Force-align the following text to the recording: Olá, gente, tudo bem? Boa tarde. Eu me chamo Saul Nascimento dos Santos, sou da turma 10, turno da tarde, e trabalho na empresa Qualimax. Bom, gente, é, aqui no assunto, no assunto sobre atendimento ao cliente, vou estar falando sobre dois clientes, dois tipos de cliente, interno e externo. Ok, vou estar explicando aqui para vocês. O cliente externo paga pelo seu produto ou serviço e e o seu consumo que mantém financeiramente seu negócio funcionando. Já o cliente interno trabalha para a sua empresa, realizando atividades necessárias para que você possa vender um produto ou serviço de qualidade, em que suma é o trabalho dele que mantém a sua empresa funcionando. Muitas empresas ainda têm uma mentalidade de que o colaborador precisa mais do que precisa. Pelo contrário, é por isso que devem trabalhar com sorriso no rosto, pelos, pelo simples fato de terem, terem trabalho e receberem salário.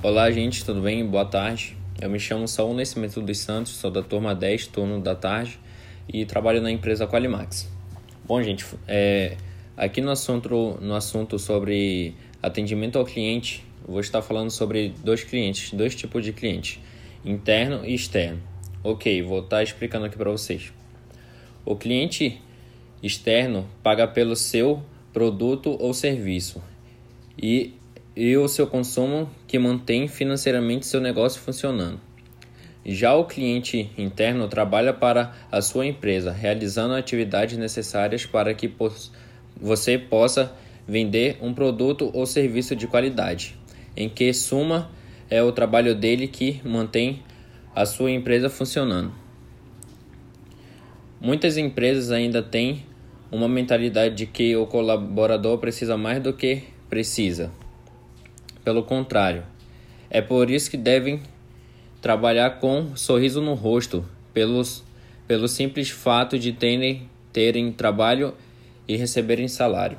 Olá, 0.00 0.30
gente, 0.30 0.64
tudo 0.64 0.80
bem? 0.80 1.04
Boa 1.04 1.24
tarde. 1.24 1.76
Eu 2.00 2.08
me 2.08 2.20
chamo 2.20 2.46
Saul 2.46 2.72
Nascimento 2.72 3.20
dos 3.20 3.38
Santos, 3.38 3.72
sou 3.72 3.90
da 3.90 4.00
turma 4.00 4.32
10, 4.32 4.68
turno 4.68 5.00
da 5.00 5.12
tarde, 5.16 5.58
e 6.08 6.24
trabalho 6.24 6.62
na 6.62 6.70
empresa 6.70 7.04
Qualimax. 7.04 7.68
Bom, 8.24 8.40
gente, 8.40 8.64
é, 8.86 9.36
aqui 9.76 10.00
no 10.00 10.12
assunto, 10.12 10.78
no 10.80 10.94
assunto 10.94 11.36
sobre 11.36 12.14
atendimento 12.40 12.96
ao 12.96 13.04
cliente, 13.04 13.64
vou 13.84 13.98
estar 13.98 14.22
falando 14.22 14.52
sobre 14.52 14.94
dois 15.02 15.24
clientes, 15.24 15.72
dois 15.72 15.96
tipos 15.96 16.24
de 16.24 16.32
cliente, 16.32 16.80
interno 17.24 17.84
e 17.84 17.92
externo. 17.92 18.40
Ok, 18.84 19.20
vou 19.22 19.40
estar 19.40 19.64
explicando 19.64 20.06
aqui 20.06 20.16
para 20.16 20.30
vocês. 20.30 20.72
O 21.64 21.74
cliente 21.74 22.40
externo 23.02 23.68
paga 23.82 24.06
pelo 24.06 24.36
seu 24.36 24.80
produto 25.12 25.76
ou 25.80 25.92
serviço 25.92 26.62
e 27.36 27.74
e 28.20 28.36
o 28.36 28.48
seu 28.48 28.66
consumo 28.66 29.30
que 29.46 29.60
mantém 29.60 30.08
financeiramente 30.08 30.84
seu 30.84 31.00
negócio 31.00 31.40
funcionando. 31.40 32.00
Já 32.84 33.14
o 33.14 33.24
cliente 33.24 33.92
interno 33.96 34.48
trabalha 34.48 34.92
para 34.92 35.32
a 35.52 35.62
sua 35.62 35.86
empresa, 35.86 36.32
realizando 36.32 36.94
atividades 36.94 37.56
necessárias 37.56 38.26
para 38.26 38.52
que 38.54 38.68
você 39.56 39.96
possa 39.96 40.52
vender 40.84 41.38
um 41.40 41.54
produto 41.54 42.10
ou 42.12 42.26
serviço 42.26 42.74
de 42.74 42.88
qualidade, 42.88 43.56
em 43.96 44.08
que 44.08 44.32
suma 44.34 44.90
é 45.30 45.40
o 45.40 45.52
trabalho 45.52 45.94
dele 45.94 46.26
que 46.26 46.60
mantém 46.64 47.22
a 47.72 47.86
sua 47.86 48.10
empresa 48.10 48.50
funcionando. 48.50 49.12
Muitas 51.20 51.56
empresas 51.56 52.10
ainda 52.10 52.42
têm 52.42 52.84
uma 53.30 53.48
mentalidade 53.48 54.16
de 54.16 54.26
que 54.26 54.56
o 54.56 54.66
colaborador 54.66 55.58
precisa 55.58 55.96
mais 55.96 56.20
do 56.20 56.32
que 56.32 56.64
precisa. 56.90 57.52
Pelo 58.68 58.82
contrário, 58.82 59.44
é 60.10 60.20
por 60.20 60.50
isso 60.50 60.70
que 60.70 60.76
devem 60.76 61.22
trabalhar 62.02 62.60
com 62.60 62.94
sorriso 62.94 63.40
no 63.40 63.54
rosto, 63.54 64.04
pelos, 64.34 64.84
pelo 65.26 65.48
simples 65.48 65.88
fato 65.88 66.38
de 66.38 66.52
terem, 66.52 67.08
terem 67.32 67.72
trabalho 67.72 68.34
e 68.86 68.94
receberem 68.94 69.48
salário. 69.48 69.96